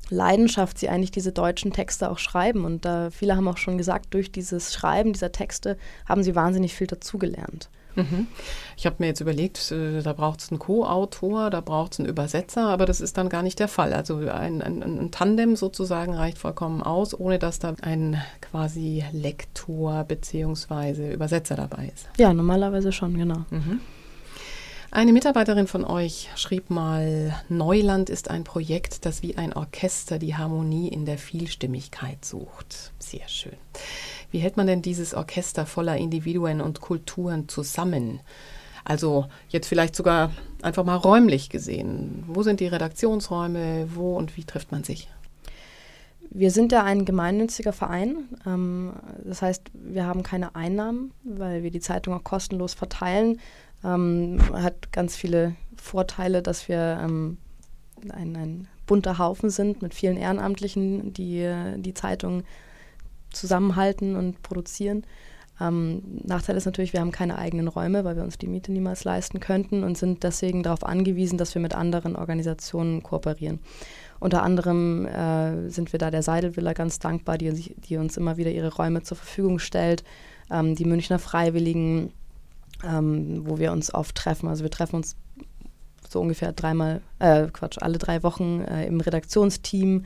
Leidenschaft 0.10 0.78
sie 0.78 0.90
eigentlich 0.90 1.12
diese 1.12 1.32
deutschen 1.32 1.74
Texte 1.74 2.10
auch 2.10 2.18
schreiben. 2.18 2.66
Und 2.66 2.86
äh, 2.86 3.12
viele 3.12 3.36
haben 3.36 3.48
auch 3.48 3.58
schon 3.58 3.78
gesagt, 3.78 4.14
durch 4.14 4.32
dieses 4.32 4.74
Schreiben 4.74 5.14
dieser 5.14 5.32
Texte 5.32 5.78
haben 6.08 6.24
sie 6.24 6.36
wahnsinnig 6.36 6.74
viel 6.74 6.88
dazugelernt. 6.88 7.70
Mhm. 7.98 8.28
Ich 8.78 8.86
habe 8.86 8.98
mir 9.00 9.08
jetzt 9.08 9.22
überlegt, 9.22 9.72
äh, 9.72 10.02
da 10.02 10.14
braucht 10.14 10.40
es 10.40 10.52
einen 10.52 10.60
Co-Autor, 10.60 11.50
da 11.50 11.62
braucht 11.62 11.94
es 11.94 12.00
einen 12.00 12.08
Übersetzer, 12.08 12.68
aber 12.68 12.86
das 12.86 13.02
ist 13.02 13.18
dann 13.18 13.28
gar 13.28 13.44
nicht 13.44 13.60
der 13.60 13.68
Fall. 13.68 13.94
Also 13.94 14.18
ein, 14.18 14.62
ein, 14.62 14.84
ein, 14.84 15.12
Tandem 15.12 15.56
sozusagen 15.56 16.14
reicht 16.14 16.38
vollkommen 16.38 16.82
aus, 16.82 17.20
ohne 17.20 17.40
dass 17.40 17.60
da 17.60 17.74
ein 17.82 18.22
quasi 18.40 19.04
Lektor 19.12 20.04
bzw. 20.04 21.14
Übersetzer 21.14 21.56
dabei 21.56 21.92
ist. 21.94 22.08
Ja, 22.18 22.34
normalerweise 22.34 22.92
schon, 22.92 23.18
genau. 23.18 23.46
Mhm. 23.50 23.82
Eine 24.90 25.12
Mitarbeiterin 25.12 25.68
von 25.68 25.84
euch 25.84 26.30
schrieb 26.36 26.70
mal, 26.70 27.36
Neuland 27.50 28.10
ist 28.10 28.30
ein 28.30 28.46
Projekt, 28.46 29.06
das 29.06 29.22
wie 29.22 29.38
ein 29.38 29.52
Orchester 29.52 30.18
die 30.18 30.36
Harmonie 30.36 30.88
in 30.88 31.06
der 31.06 31.18
Vielstimmigkeit 31.18 32.24
sucht. 32.24 32.94
Sehr 32.98 33.28
schön. 33.28 33.58
Wie 34.32 34.40
hält 34.40 34.56
man 34.56 34.66
denn 34.66 34.82
dieses 34.82 35.14
Orchester 35.14 35.66
voller 35.66 35.98
Individuen 35.98 36.62
und 36.62 36.80
Kulturen 36.80 37.50
zusammen? 37.50 38.22
Also 38.86 39.26
jetzt 39.50 39.68
vielleicht 39.68 39.94
sogar 39.94 40.32
einfach 40.62 40.86
mal 40.86 40.96
räumlich 40.96 41.50
gesehen. 41.50 42.24
Wo 42.26 42.42
sind 42.42 42.62
die 42.62 42.68
Redaktionsräume? 42.68 43.90
Wo 43.94 44.16
und 44.16 44.38
wie 44.38 44.46
trifft 44.46 44.72
man 44.72 44.86
sich? 44.86 45.10
Wir 46.30 46.52
sind 46.52 46.72
ja 46.72 46.84
ein 46.84 47.04
gemeinnütziger 47.04 47.74
Verein. 47.74 48.30
Ähm, 48.46 48.94
das 49.24 49.42
heißt, 49.42 49.64
wir 49.74 50.06
haben 50.06 50.24
keine 50.24 50.56
Einnahmen, 50.56 51.12
weil 51.24 51.64
wir 51.64 51.72
die 51.72 51.80
Zeitung 51.82 52.14
auch 52.14 52.24
kostenlos 52.24 52.74
verteilen. 52.74 53.40
Ähm, 53.84 54.40
hat 54.54 54.92
ganz 54.92 55.16
viele 55.16 55.56
Vorteile, 55.76 56.42
dass 56.42 56.68
wir 56.68 57.00
ähm, 57.02 57.38
ein, 58.10 58.36
ein, 58.36 58.68
bunter 58.86 59.18
Haufen 59.18 59.50
sind 59.50 59.82
mit 59.82 59.94
vielen 59.94 60.16
Ehrenamtlichen, 60.16 61.12
die 61.12 61.46
die 61.76 61.94
Zeitung 61.94 62.44
zusammenhalten 63.34 64.16
und 64.16 64.42
produzieren. 64.42 65.04
Ähm, 65.60 66.02
Nachteil 66.24 66.56
ist 66.56 66.66
natürlich, 66.66 66.94
wir 66.94 67.00
haben 67.00 67.12
keine 67.12 67.38
eigenen 67.38 67.68
Räume, 67.68 68.04
weil 68.04 68.16
wir 68.16 68.24
uns 68.24 68.38
die 68.38 68.48
Miete 68.48 68.72
niemals 68.72 69.04
leisten 69.04 69.40
könnten 69.40 69.84
und 69.84 69.98
sind 69.98 70.24
deswegen 70.24 70.62
darauf 70.64 70.84
angewiesen, 70.84 71.38
dass 71.38 71.56
wir 71.56 71.62
mit 71.62 71.74
anderen 71.74 72.16
Organisationen 72.16 73.02
kooperieren. 73.02 73.60
Unter 74.20 74.44
anderem 74.44 75.06
äh, 75.06 75.70
sind 75.70 75.94
wir 75.94 76.00
da 76.00 76.12
der 76.12 76.24
Seidelvilla 76.24 76.74
ganz 76.74 77.00
dankbar, 77.00 77.38
die, 77.38 77.52
die, 77.52 77.98
uns 77.98 78.18
immer 78.18 78.38
wieder 78.38 78.52
ihre 78.52 78.74
Räume 78.74 79.04
zur 79.04 79.18
Verfügung 79.18 79.60
stellt. 79.60 80.04
Ähm, 80.52 80.76
die 80.76 80.86
Münchner 80.86 81.20
Freiwilligen, 81.20 82.14
ähm, 82.84 83.48
wo 83.48 83.60
wir 83.60 83.72
uns 83.72 83.94
oft 83.94 84.16
treffen. 84.16 84.48
Also 84.48 84.64
wir 84.64 84.72
treffen 84.72 84.98
uns 84.98 85.16
so 86.10 86.22
ungefähr 86.22 86.54
dreimal, 86.54 87.02
äh, 87.20 87.48
Quatsch, 87.48 87.78
alle 87.80 87.98
drei 87.98 88.24
Wochen 88.24 88.62
äh, 88.62 88.86
im 88.86 89.02
Redaktionsteam, 89.02 90.06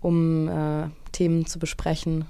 um 0.00 0.48
äh, 0.48 0.88
Themen 1.12 1.46
zu 1.46 1.58
besprechen. 1.58 2.26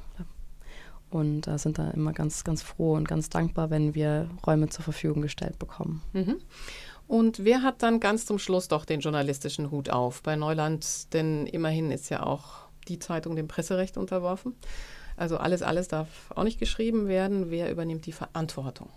Und 1.10 1.46
äh, 1.46 1.58
sind 1.58 1.78
da 1.78 1.90
immer 1.90 2.12
ganz, 2.12 2.42
ganz 2.42 2.62
froh 2.62 2.94
und 2.94 3.06
ganz 3.06 3.28
dankbar, 3.28 3.68
wenn 3.70 3.94
wir 3.94 4.28
Räume 4.46 4.70
zur 4.70 4.82
Verfügung 4.82 5.20
gestellt 5.20 5.58
bekommen. 5.58 6.02
Mhm. 6.14 6.36
Und 7.06 7.44
wer 7.44 7.62
hat 7.62 7.82
dann 7.82 8.00
ganz 8.00 8.24
zum 8.24 8.38
Schluss 8.38 8.68
doch 8.68 8.86
den 8.86 9.00
journalistischen 9.00 9.70
Hut 9.70 9.90
auf 9.90 10.22
bei 10.22 10.36
Neuland? 10.36 11.12
Denn 11.12 11.46
immerhin 11.46 11.90
ist 11.90 12.08
ja 12.08 12.22
auch 12.22 12.62
die 12.88 12.98
Zeitung 12.98 13.36
dem 13.36 13.48
Presserecht 13.48 13.98
unterworfen. 13.98 14.54
Also 15.16 15.36
alles, 15.36 15.60
alles 15.60 15.88
darf 15.88 16.08
auch 16.34 16.44
nicht 16.44 16.58
geschrieben 16.58 17.08
werden. 17.08 17.50
Wer 17.50 17.70
übernimmt 17.70 18.06
die 18.06 18.12
Verantwortung? 18.12 18.88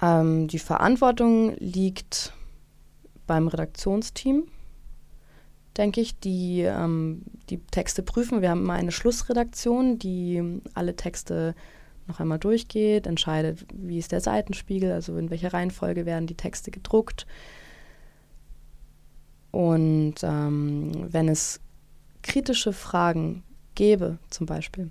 Ähm, 0.00 0.48
die 0.48 0.58
Verantwortung 0.58 1.56
liegt 1.58 2.32
beim 3.26 3.48
Redaktionsteam, 3.48 4.44
denke 5.76 6.00
ich, 6.00 6.18
die 6.18 6.62
ähm, 6.62 7.22
die 7.50 7.58
Texte 7.58 8.02
prüfen. 8.02 8.42
Wir 8.42 8.50
haben 8.50 8.62
immer 8.62 8.74
eine 8.74 8.92
Schlussredaktion, 8.92 9.98
die 9.98 10.60
alle 10.74 10.96
Texte 10.96 11.54
noch 12.06 12.20
einmal 12.20 12.38
durchgeht, 12.38 13.06
entscheidet, 13.06 13.66
wie 13.72 13.98
ist 13.98 14.12
der 14.12 14.20
Seitenspiegel, 14.20 14.92
also 14.92 15.16
in 15.16 15.30
welcher 15.30 15.52
Reihenfolge 15.52 16.06
werden 16.06 16.26
die 16.26 16.36
Texte 16.36 16.70
gedruckt. 16.70 17.26
Und 19.50 20.16
ähm, 20.22 21.06
wenn 21.12 21.28
es 21.28 21.60
kritische 22.22 22.72
Fragen 22.72 23.42
gäbe, 23.74 24.18
zum 24.30 24.46
Beispiel 24.46 24.90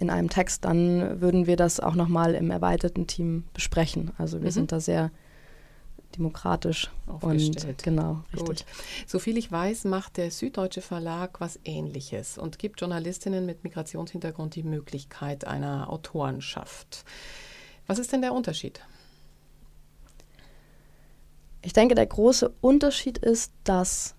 in 0.00 0.10
einem 0.10 0.30
Text, 0.30 0.64
dann 0.64 1.20
würden 1.20 1.46
wir 1.46 1.56
das 1.56 1.78
auch 1.78 1.94
nochmal 1.94 2.34
im 2.34 2.50
erweiterten 2.50 3.06
Team 3.06 3.44
besprechen. 3.52 4.12
Also 4.18 4.40
wir 4.40 4.48
mhm. 4.48 4.54
sind 4.54 4.72
da 4.72 4.80
sehr 4.80 5.10
demokratisch 6.16 6.90
aufgestellt. 7.06 7.66
Und, 7.68 7.82
genau, 7.82 8.24
richtig. 8.32 8.46
Gut. 8.46 8.64
Soviel 9.06 9.36
ich 9.36 9.52
weiß, 9.52 9.84
macht 9.84 10.16
der 10.16 10.30
Süddeutsche 10.30 10.80
Verlag 10.80 11.40
was 11.40 11.60
Ähnliches 11.64 12.38
und 12.38 12.58
gibt 12.58 12.80
Journalistinnen 12.80 13.46
mit 13.46 13.62
Migrationshintergrund 13.62 14.54
die 14.56 14.62
Möglichkeit 14.62 15.46
einer 15.46 15.90
Autorenschaft. 15.90 17.04
Was 17.86 17.98
ist 17.98 18.12
denn 18.12 18.22
der 18.22 18.32
Unterschied? 18.32 18.80
Ich 21.62 21.74
denke, 21.74 21.94
der 21.94 22.06
große 22.06 22.52
Unterschied 22.62 23.18
ist, 23.18 23.52
dass 23.64 24.14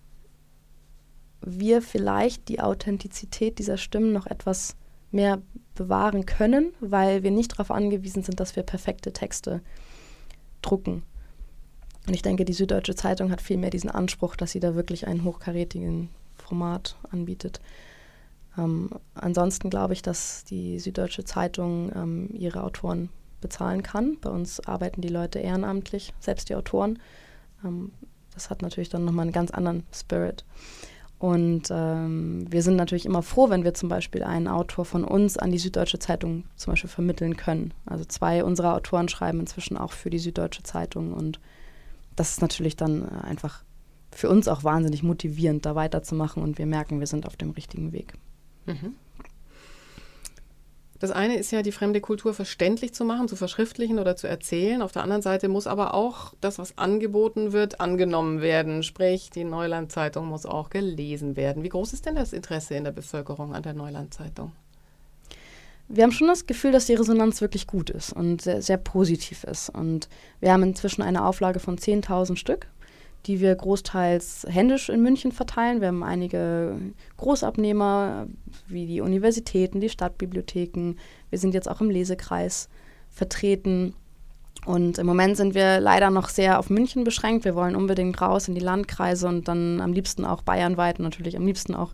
wir 1.41 1.81
vielleicht 1.81 2.49
die 2.49 2.61
Authentizität 2.61 3.57
dieser 3.57 3.77
Stimmen 3.77 4.13
noch 4.13 4.27
etwas 4.27 4.75
mehr 5.11 5.41
bewahren 5.75 6.25
können, 6.25 6.73
weil 6.79 7.23
wir 7.23 7.31
nicht 7.31 7.53
darauf 7.53 7.71
angewiesen 7.71 8.23
sind, 8.23 8.39
dass 8.39 8.55
wir 8.55 8.63
perfekte 8.63 9.13
Texte 9.13 9.61
drucken. 10.61 11.03
Und 12.07 12.13
ich 12.13 12.21
denke, 12.21 12.45
die 12.45 12.53
Süddeutsche 12.53 12.95
Zeitung 12.95 13.31
hat 13.31 13.41
vielmehr 13.41 13.69
diesen 13.69 13.89
Anspruch, 13.89 14.35
dass 14.35 14.51
sie 14.51 14.59
da 14.59 14.75
wirklich 14.75 15.07
einen 15.07 15.23
hochkarätigen 15.23 16.09
Format 16.37 16.97
anbietet. 17.11 17.61
Ähm, 18.57 18.89
ansonsten 19.13 19.69
glaube 19.69 19.93
ich, 19.93 20.01
dass 20.01 20.43
die 20.43 20.79
Süddeutsche 20.79 21.23
Zeitung 21.23 21.91
ähm, 21.95 22.29
ihre 22.33 22.63
Autoren 22.63 23.09
bezahlen 23.39 23.83
kann. 23.83 24.17
Bei 24.19 24.29
uns 24.29 24.59
arbeiten 24.61 25.01
die 25.01 25.07
Leute 25.09 25.39
ehrenamtlich, 25.39 26.13
selbst 26.19 26.49
die 26.49 26.55
Autoren. 26.55 26.99
Ähm, 27.63 27.91
das 28.33 28.49
hat 28.49 28.61
natürlich 28.61 28.89
dann 28.89 29.05
nochmal 29.05 29.23
einen 29.23 29.33
ganz 29.33 29.51
anderen 29.51 29.83
Spirit. 29.93 30.45
Und 31.21 31.67
ähm, 31.69 32.51
wir 32.51 32.63
sind 32.63 32.77
natürlich 32.77 33.05
immer 33.05 33.21
froh, 33.21 33.51
wenn 33.51 33.63
wir 33.63 33.75
zum 33.75 33.89
Beispiel 33.89 34.23
einen 34.23 34.47
Autor 34.47 34.85
von 34.85 35.03
uns 35.03 35.37
an 35.37 35.51
die 35.51 35.59
Süddeutsche 35.59 35.99
Zeitung 35.99 36.45
zum 36.55 36.71
Beispiel 36.73 36.89
vermitteln 36.89 37.37
können. 37.37 37.75
Also 37.85 38.05
zwei 38.05 38.43
unserer 38.43 38.73
Autoren 38.73 39.07
schreiben 39.07 39.39
inzwischen 39.39 39.77
auch 39.77 39.91
für 39.91 40.09
die 40.09 40.17
Süddeutsche 40.17 40.63
Zeitung 40.63 41.13
und 41.13 41.39
das 42.15 42.31
ist 42.31 42.41
natürlich 42.41 42.75
dann 42.75 43.03
äh, 43.03 43.23
einfach 43.23 43.63
für 44.09 44.29
uns 44.31 44.47
auch 44.47 44.63
wahnsinnig 44.63 45.03
motivierend, 45.03 45.63
da 45.63 45.75
weiterzumachen 45.75 46.41
und 46.41 46.57
wir 46.57 46.65
merken, 46.65 46.99
wir 46.99 47.05
sind 47.05 47.27
auf 47.27 47.37
dem 47.37 47.51
richtigen 47.51 47.91
Weg. 47.91 48.13
Mhm. 48.65 48.95
Das 51.01 51.09
eine 51.09 51.35
ist 51.35 51.51
ja, 51.51 51.63
die 51.63 51.71
fremde 51.71 51.99
Kultur 51.99 52.35
verständlich 52.35 52.93
zu 52.93 53.05
machen, 53.05 53.27
zu 53.27 53.35
verschriftlichen 53.35 53.97
oder 53.97 54.15
zu 54.15 54.27
erzählen. 54.27 54.83
Auf 54.83 54.91
der 54.91 55.01
anderen 55.01 55.23
Seite 55.23 55.49
muss 55.49 55.65
aber 55.65 55.95
auch 55.95 56.35
das, 56.41 56.59
was 56.59 56.77
angeboten 56.77 57.53
wird, 57.53 57.81
angenommen 57.81 58.41
werden. 58.41 58.83
Sprich, 58.83 59.31
die 59.31 59.43
Neuland-Zeitung 59.43 60.27
muss 60.27 60.45
auch 60.45 60.69
gelesen 60.69 61.35
werden. 61.35 61.63
Wie 61.63 61.69
groß 61.69 61.93
ist 61.93 62.05
denn 62.05 62.13
das 62.13 62.33
Interesse 62.33 62.75
in 62.75 62.83
der 62.83 62.91
Bevölkerung 62.91 63.55
an 63.55 63.63
der 63.63 63.73
Neuland-Zeitung? 63.73 64.51
wir 65.93 66.03
haben 66.03 66.11
schon 66.11 66.27
das 66.27 66.45
Gefühl, 66.45 66.71
dass 66.71 66.85
die 66.85 66.93
Resonanz 66.93 67.41
wirklich 67.41 67.67
gut 67.67 67.89
ist 67.89 68.13
und 68.13 68.41
sehr, 68.41 68.61
sehr 68.61 68.77
positiv 68.77 69.43
ist. 69.43 69.69
Und 69.69 70.07
wir 70.39 70.53
haben 70.53 70.63
inzwischen 70.63 71.01
eine 71.01 71.25
Auflage 71.25 71.59
von 71.59 71.77
10.000 71.77 72.37
Stück, 72.37 72.67
die 73.25 73.39
wir 73.39 73.53
großteils 73.55 74.45
händisch 74.49 74.89
in 74.89 75.01
München 75.01 75.31
verteilen. 75.31 75.81
Wir 75.81 75.89
haben 75.89 76.03
einige 76.03 76.77
Großabnehmer 77.17 78.27
wie 78.67 78.87
die 78.87 79.01
Universitäten, 79.01 79.79
die 79.79 79.89
Stadtbibliotheken. 79.89 80.95
Wir 81.29 81.39
sind 81.39 81.53
jetzt 81.53 81.69
auch 81.69 81.81
im 81.81 81.89
Lesekreis 81.89 82.67
vertreten. 83.09 83.93
Und 84.65 84.97
im 84.97 85.07
Moment 85.07 85.37
sind 85.37 85.55
wir 85.55 85.79
leider 85.79 86.09
noch 86.09 86.29
sehr 86.29 86.59
auf 86.59 86.69
München 86.69 87.03
beschränkt. 87.03 87.45
Wir 87.45 87.55
wollen 87.55 87.75
unbedingt 87.75 88.21
raus 88.21 88.47
in 88.47 88.55
die 88.55 88.61
Landkreise 88.61 89.27
und 89.27 89.47
dann 89.47 89.81
am 89.81 89.93
liebsten 89.93 90.25
auch 90.25 90.41
bayernweit 90.41 90.99
und 90.99 91.05
natürlich 91.05 91.35
am 91.35 91.45
liebsten 91.45 91.75
auch 91.75 91.93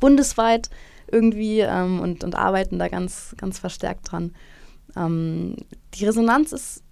bundesweit 0.00 0.70
irgendwie 1.10 1.60
ähm, 1.60 2.00
und, 2.00 2.24
und 2.24 2.34
arbeiten 2.34 2.78
da 2.78 2.88
ganz, 2.88 3.34
ganz 3.38 3.58
verstärkt 3.58 4.12
dran. 4.12 4.34
Ähm, 4.96 5.56
die 5.94 6.04
Resonanz 6.04 6.52
ist 6.52 6.82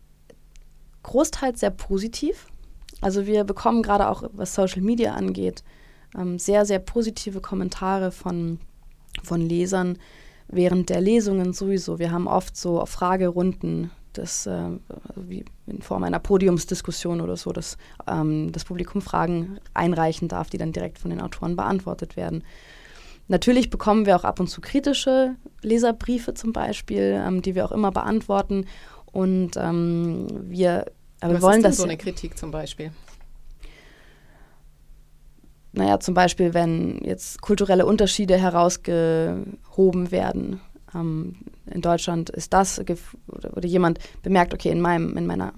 großteils 1.02 1.60
sehr 1.60 1.70
positiv. 1.70 2.46
Also 3.02 3.26
wir 3.26 3.44
bekommen 3.44 3.82
gerade 3.82 4.08
auch, 4.08 4.22
was 4.32 4.54
Social 4.54 4.80
Media 4.80 5.12
angeht, 5.12 5.62
ähm, 6.16 6.38
sehr, 6.38 6.64
sehr 6.64 6.78
positive 6.78 7.40
Kommentare 7.40 8.12
von, 8.12 8.58
von 9.22 9.40
Lesern 9.40 9.98
während 10.48 10.88
der 10.88 11.00
Lesungen 11.00 11.52
sowieso. 11.52 11.98
Wir 11.98 12.12
haben 12.12 12.28
oft 12.28 12.56
so 12.56 12.84
Fragerunden, 12.86 13.90
das, 14.12 14.46
äh, 14.46 14.68
wie 15.16 15.44
in 15.66 15.82
Form 15.82 16.04
einer 16.04 16.18
Podiumsdiskussion 16.18 17.20
oder 17.20 17.36
so, 17.36 17.52
dass 17.52 17.76
ähm, 18.06 18.52
das 18.52 18.64
Publikum 18.64 19.00
Fragen 19.00 19.58
einreichen 19.74 20.28
darf, 20.28 20.50
die 20.50 20.58
dann 20.58 20.72
direkt 20.72 20.98
von 20.98 21.10
den 21.10 21.20
Autoren 21.20 21.56
beantwortet 21.56 22.16
werden. 22.16 22.44
Natürlich 23.28 23.70
bekommen 23.70 24.04
wir 24.06 24.16
auch 24.16 24.24
ab 24.24 24.40
und 24.40 24.48
zu 24.48 24.60
kritische 24.60 25.36
Leserbriefe 25.62 26.34
zum 26.34 26.52
Beispiel, 26.52 27.20
ähm, 27.26 27.42
die 27.42 27.54
wir 27.54 27.64
auch 27.64 27.72
immer 27.72 27.90
beantworten. 27.90 28.66
Und 29.06 29.56
ähm, 29.56 30.26
wir, 30.42 30.86
aber 31.22 31.34
Was 31.34 31.42
wollen 31.42 31.56
ist 31.56 31.62
denn 31.62 31.70
das. 31.70 31.76
so 31.78 31.84
eine 31.84 31.96
Kritik 31.96 32.36
zum 32.36 32.50
Beispiel? 32.50 32.90
Naja, 35.72 36.00
zum 36.00 36.14
Beispiel, 36.14 36.52
wenn 36.52 36.98
jetzt 37.02 37.40
kulturelle 37.40 37.86
Unterschiede 37.86 38.36
herausgehoben 38.36 40.10
werden. 40.10 40.60
Ähm, 40.94 41.36
in 41.66 41.80
Deutschland 41.80 42.28
ist 42.28 42.52
das, 42.52 42.78
oder, 42.78 43.56
oder 43.56 43.66
jemand 43.66 43.98
bemerkt, 44.22 44.52
okay, 44.52 44.70
in, 44.70 44.80
meinem, 44.80 45.16
in 45.16 45.26
meiner 45.26 45.54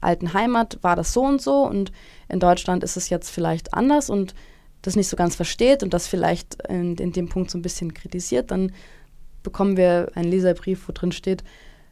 alten 0.00 0.32
Heimat 0.32 0.78
war 0.82 0.96
das 0.96 1.12
so 1.12 1.22
und 1.22 1.40
so 1.40 1.64
und 1.64 1.92
in 2.28 2.40
Deutschland 2.40 2.82
ist 2.82 2.96
es 2.96 3.08
jetzt 3.08 3.30
vielleicht 3.30 3.72
anders 3.72 4.10
und 4.10 4.34
das 4.80 4.96
nicht 4.96 5.08
so 5.08 5.16
ganz 5.16 5.36
versteht 5.36 5.84
und 5.84 5.94
das 5.94 6.08
vielleicht 6.08 6.60
in, 6.68 6.96
in 6.96 7.12
dem 7.12 7.28
Punkt 7.28 7.50
so 7.50 7.58
ein 7.58 7.62
bisschen 7.62 7.94
kritisiert, 7.94 8.50
dann 8.50 8.72
bekommen 9.44 9.76
wir 9.76 10.10
einen 10.14 10.30
Leserbrief, 10.30 10.88
wo 10.88 10.92
drin 10.92 11.12
steht, 11.12 11.44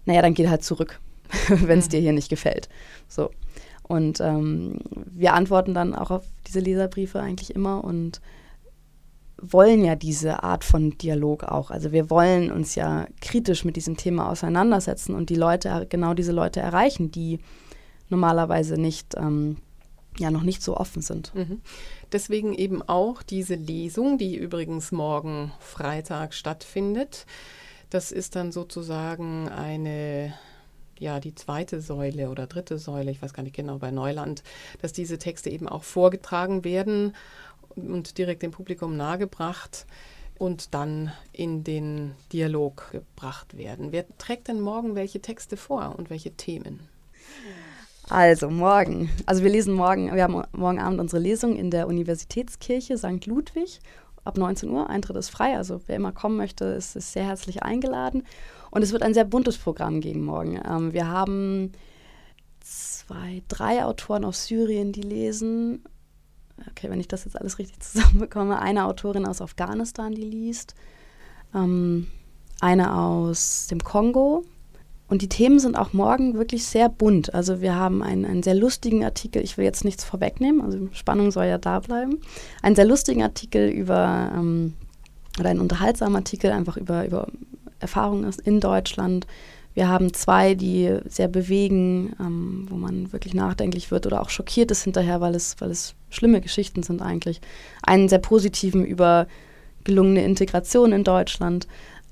naja, 0.07 0.23
dann 0.23 0.35
geht 0.35 0.49
halt 0.49 0.65
zurück. 0.65 1.00
Wenn 1.49 1.78
es 1.78 1.87
mhm. 1.87 1.90
dir 1.90 2.00
hier 2.00 2.12
nicht 2.12 2.28
gefällt. 2.28 2.68
So. 3.08 3.30
Und 3.82 4.20
ähm, 4.20 4.78
wir 5.06 5.34
antworten 5.34 5.75
dann 5.75 5.94
auch 5.94 6.10
auf 6.10 6.25
diese 6.46 6.60
Leserbriefe 6.60 7.20
eigentlich 7.20 7.54
immer 7.54 7.82
und 7.82 8.20
wollen 9.42 9.84
ja 9.84 9.96
diese 9.96 10.42
Art 10.42 10.64
von 10.64 10.96
Dialog 10.99 11.44
auch. 11.44 11.70
Also 11.70 11.92
wir 11.92 12.10
wollen 12.10 12.52
uns 12.52 12.75
ja 12.75 13.06
kritisch 13.20 13.64
mit 13.64 13.76
diesem 13.76 13.96
Thema 13.96 14.28
auseinandersetzen 14.28 15.14
und 15.14 15.30
die 15.30 15.34
Leute, 15.34 15.87
genau 15.88 16.14
diese 16.14 16.32
Leute 16.32 16.60
erreichen, 16.60 17.10
die 17.10 17.40
normalerweise 18.10 18.75
nicht, 18.75 19.16
ähm, 19.16 19.56
ja, 20.18 20.30
noch 20.30 20.42
nicht 20.42 20.62
so 20.62 20.76
offen 20.76 21.02
sind. 21.02 21.34
Mhm. 21.34 21.60
Deswegen 22.12 22.52
eben 22.54 22.82
auch 22.82 23.22
diese 23.22 23.54
Lesung, 23.54 24.18
die 24.18 24.37
übrigens 24.37 24.92
morgen 24.92 25.52
Freitag 25.60 26.34
stattfindet. 26.34 27.26
Das 27.88 28.12
ist 28.12 28.37
dann 28.37 28.52
sozusagen 28.52 29.49
eine 29.49 30.34
ja, 31.00 31.19
die 31.19 31.35
zweite 31.35 31.80
Säule 31.80 32.30
oder 32.30 32.47
dritte 32.47 32.78
Säule, 32.78 33.11
ich 33.11 33.21
weiß 33.23 33.33
gar 33.33 33.42
nicht 33.42 33.57
genau, 33.57 33.78
bei 33.78 33.90
Neuland, 33.90 34.45
dass 34.83 34.92
diese 34.92 35.19
Texte 35.19 35.50
eben 35.50 35.66
auch 35.66 35.83
vorgetragen 35.83 36.62
werden 36.62 37.16
und 37.75 38.19
direkt 38.19 38.42
dem 38.42 38.50
Publikum 38.50 38.97
nahegebracht 38.97 39.87
und 40.38 40.75
dann 40.75 41.11
in 41.33 41.64
den 41.64 42.14
Dialog 42.33 42.90
gebracht 42.92 43.57
werden. 43.57 43.92
Wer 43.92 44.04
trägt 44.19 44.49
denn 44.49 44.61
morgen 44.61 44.95
welche 44.95 45.21
Texte 45.21 45.57
vor 45.57 45.95
und 45.97 46.11
welche 46.11 46.33
Themen? 46.33 46.80
Also 48.09 48.50
morgen, 48.50 49.09
also 49.25 49.42
wir 49.42 49.50
lesen 49.50 49.73
morgen, 49.75 50.14
wir 50.14 50.23
haben 50.23 50.42
morgen 50.52 50.80
Abend 50.80 51.00
unsere 51.00 51.23
Lesung 51.23 51.57
in 51.57 51.71
der 51.71 51.87
Universitätskirche 51.87 52.99
St. 52.99 53.25
Ludwig 53.25 53.80
ab 54.25 54.37
19 54.37 54.69
Uhr. 54.69 54.90
Eintritt 54.90 55.16
ist 55.16 55.30
frei, 55.30 55.57
also 55.57 55.80
wer 55.87 55.97
immer 55.97 56.12
kommen 56.12 56.37
möchte, 56.37 56.66
ist, 56.66 56.97
ist 56.97 57.12
sehr 57.12 57.25
herzlich 57.25 57.62
eingeladen. 57.62 58.25
Und 58.71 58.83
es 58.83 58.93
wird 58.93 59.03
ein 59.03 59.15
sehr 59.15 59.25
buntes 59.25 59.59
Programm 59.59 60.00
gegen 60.00 60.25
morgen. 60.25 60.61
Ähm, 60.69 60.93
wir 60.93 61.09
haben 61.09 61.73
zwei, 62.61 63.43
drei 63.49 63.85
Autoren 63.85 64.25
aus 64.25 64.47
Syrien, 64.47 64.93
die 64.93 65.03
lesen. 65.03 65.85
Okay, 66.71 66.91
wenn 66.91 67.00
ich 67.00 67.09
das 67.09 67.25
jetzt 67.25 67.39
alles 67.39 67.59
richtig 67.59 67.81
zusammenbekomme. 67.81 68.59
Eine 68.59 68.87
Autorin 68.87 69.27
aus 69.27 69.41
Afghanistan, 69.41 70.12
die 70.12 70.25
liest. 70.25 70.75
Ähm, 71.55 72.07
eine 72.61 72.95
aus 72.95 73.67
dem 73.69 73.81
Kongo, 73.81 74.45
und 75.11 75.23
die 75.23 75.29
Themen 75.29 75.59
sind 75.59 75.77
auch 75.77 75.93
morgen 75.93 76.35
wirklich 76.35 76.65
sehr 76.65 76.89
bunt. 76.89 77.35
Also 77.35 77.61
wir 77.61 77.75
haben 77.75 78.00
einen, 78.00 78.25
einen 78.25 78.45
sehr 78.45 78.55
lustigen 78.55 79.05
Artikel, 79.05 79.43
ich 79.43 79.59
will 79.59 79.65
jetzt 79.65 79.85
nichts 79.85 80.05
vorwegnehmen, 80.05 80.61
also 80.62 80.89
Spannung 80.93 81.33
soll 81.33 81.47
ja 81.47 81.59
da 81.59 81.81
bleiben. 81.81 82.21
Einen 82.62 82.77
sehr 82.77 82.85
lustigen 82.85 83.21
Artikel 83.25 83.69
über, 83.69 84.31
ähm, 84.33 84.75
oder 85.41 85.50
einen 85.50 85.59
unterhaltsamen 85.59 86.15
Artikel 86.15 86.53
einfach 86.53 86.77
über, 86.77 87.05
über 87.05 87.27
Erfahrungen 87.80 88.30
in 88.44 88.60
Deutschland. 88.60 89.26
Wir 89.75 89.88
haben 89.88 90.12
zwei, 90.12 90.54
die 90.54 90.99
sehr 91.06 91.28
bewegen, 91.28 92.14
ähm, 92.20 92.66
wo 92.68 92.76
man 92.76 93.12
wirklich 93.12 93.34
nachdenklich 93.34 93.90
wird 93.90 94.06
oder 94.06 94.20
auch 94.20 94.30
schockiert 94.30 94.70
ist 94.70 94.82
hinterher, 94.82 95.20
weil 95.20 95.34
es, 95.34 95.56
weil 95.60 95.70
es 95.70 95.94
schlimme 96.10 96.40
Geschichten 96.40 96.82
sind 96.82 97.02
eigentlich. 97.02 97.40
Einen 97.82 98.08
sehr 98.08 98.18
positiven 98.18 98.84
über 98.84 99.26
gelungene 99.84 100.25
Integration 100.25 100.92
in 100.92 101.04
Deutschland. 101.04 101.68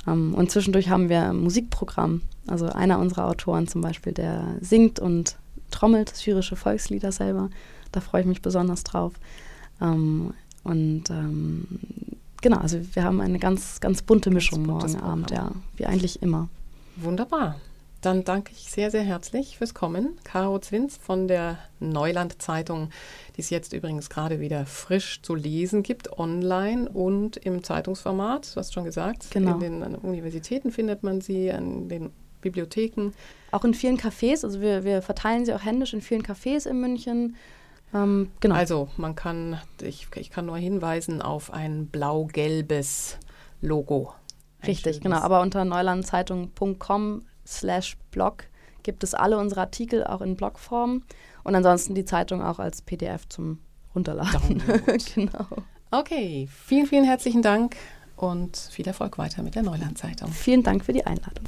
Ähm, 0.07 0.35
und 0.35 0.51
zwischendurch 0.51 0.89
haben 0.89 1.09
wir 1.09 1.31
ein 1.31 1.41
Musikprogramm. 1.41 2.23
Also 2.47 2.67
einer 2.67 2.99
unserer 2.99 3.27
Autoren 3.27 3.67
zum 3.67 3.81
Beispiel, 3.81 4.13
der 4.13 4.57
singt 4.61 5.01
und 5.01 5.37
trommelt 5.71 6.15
syrische 6.15 6.57
Volkslieder 6.57 7.13
selber. 7.13 7.51
Da 7.93 8.01
freue 8.01 8.23
ich 8.23 8.27
mich 8.27 8.41
besonders 8.41 8.85
drauf. 8.85 9.15
Ähm, 9.81 10.33
und 10.63 11.11
ähm, 11.11 11.67
genau, 12.41 12.59
also 12.59 12.79
wir 12.95 13.05
haben 13.05 13.21
eine 13.21 13.39
ganz, 13.39 13.81
ganz 13.81 14.03
bunte 14.03 14.31
Mischung 14.31 14.65
morgen 14.65 14.97
Abend, 14.97 15.31
ja, 15.31 15.53
wie 15.77 15.87
eigentlich 15.87 16.23
immer. 16.23 16.49
Wunderbar. 16.97 17.57
Dann 18.01 18.23
danke 18.23 18.53
ich 18.53 18.71
sehr, 18.71 18.93
sehr 18.93 19.03
herzlich 19.03 19.59
fürs 19.59 19.75
Kommen. 19.75 20.19
Caro 20.23 20.61
Zwins 20.61 20.97
von 20.97 21.27
der 21.27 21.59
Neuland 21.81 22.41
Zeitung, 22.41 22.91
die 23.37 23.41
es 23.41 23.51
jetzt 23.51 23.73
übrigens 23.73 24.09
gerade 24.09 24.39
wieder 24.39 24.67
frisch 24.67 25.21
zu 25.23 25.35
lesen 25.35 25.83
gibt, 25.83 26.17
online 26.17 26.89
und 26.89 27.37
im 27.39 27.65
Zeitungsformat. 27.65 28.55
Du 28.55 28.61
hast 28.61 28.73
schon 28.73 28.85
gesagt, 28.85 29.31
genau. 29.33 29.59
in 29.59 29.81
den 29.81 29.95
Universitäten 29.97 30.71
findet 30.71 31.03
man 31.03 31.21
sie, 31.21 31.51
an 31.51 31.89
den 31.89 32.11
Bibliotheken. 32.41 33.11
Auch 33.51 33.65
in 33.65 33.75
vielen 33.75 33.99
Cafés, 33.99 34.45
also 34.45 34.61
wir, 34.61 34.85
wir 34.85 35.03
verteilen 35.03 35.45
sie 35.45 35.53
auch 35.53 35.65
händisch 35.65 35.93
in 35.93 36.01
vielen 36.01 36.23
Cafés 36.23 36.69
in 36.69 36.81
München. 36.81 37.35
Ähm, 37.95 38.31
genau. 38.41 38.55
Also 38.55 38.89
man 38.97 39.15
kann, 39.15 39.61
ich, 39.83 40.09
ich 40.15 40.31
kann 40.31 40.47
nur 40.47 40.59
hinweisen 40.59 41.23
auf 41.23 41.53
ein 41.53 41.87
blau-gelbes 41.87 43.19
Logo. 43.61 44.15
Richtig, 44.67 45.01
genau. 45.01 45.19
Aber 45.19 45.41
unter 45.41 45.65
neulandzeitung.com 45.65 47.23
slash 47.47 47.97
blog 48.11 48.45
gibt 48.83 49.05
es 49.05 49.15
alle 49.15 49.39
unsere 49.39 49.63
Artikel 49.63 50.05
auch 50.05 50.21
in 50.21 50.37
Blogform 50.37 51.03
und 51.45 51.55
ansonsten 51.55 51.95
die 51.95 52.05
Zeitung 52.05 52.43
auch 52.43 52.59
als 52.59 52.83
PDF 52.83 53.29
zum 53.29 53.59
Runterladen. 53.95 54.63
genau. 55.15 55.47
Okay, 55.91 56.49
vielen, 56.67 56.87
vielen 56.87 57.05
herzlichen 57.05 57.43
Dank 57.43 57.77
und 58.17 58.57
viel 58.57 58.87
Erfolg 58.87 59.17
weiter 59.19 59.43
mit 59.43 59.55
der 59.55 59.63
Neuland-Zeitung. 59.63 60.31
Vielen 60.33 60.63
Dank 60.63 60.85
für 60.85 60.93
die 60.93 61.07
Einladung. 61.07 61.45